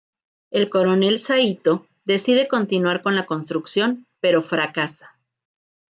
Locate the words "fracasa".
4.41-5.19